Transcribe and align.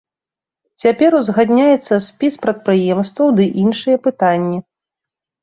Цяпер 0.83 1.11
узгадняецца 1.19 1.93
спіс 2.07 2.33
прадпрыемстваў 2.47 3.27
ды 3.41 3.45
іншыя 3.67 3.97
пытанні. 4.09 4.57